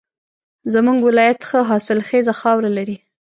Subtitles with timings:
[0.73, 2.97] زمونږ ولایت ښه حاصلخیزه خاوره لري